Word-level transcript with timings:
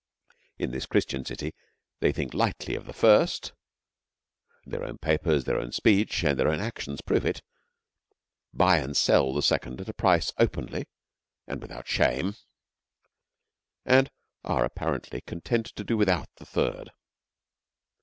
In 0.57 0.71
this 0.71 0.87
Christian 0.87 1.25
city 1.25 1.53
they 1.99 2.11
think 2.11 2.33
lightly 2.33 2.73
of 2.73 2.87
the 2.87 2.91
first 2.91 3.53
their 4.65 4.83
own 4.83 4.97
papers, 4.97 5.43
their 5.43 5.59
own 5.59 5.71
speech, 5.71 6.23
and 6.23 6.39
their 6.39 6.47
own 6.47 6.59
actions 6.59 7.01
prove 7.01 7.23
it; 7.23 7.43
buy 8.51 8.77
and 8.79 8.97
sell 8.97 9.31
the 9.31 9.43
second 9.43 9.79
at 9.79 9.87
a 9.89 9.93
price 9.93 10.33
openly 10.39 10.87
and 11.45 11.61
without 11.61 11.87
shame; 11.87 12.33
and 13.85 14.09
are, 14.43 14.65
apparently, 14.65 15.21
content 15.21 15.67
to 15.75 15.83
do 15.83 15.95
without 15.97 16.29
the 16.37 16.47
third. 16.47 16.89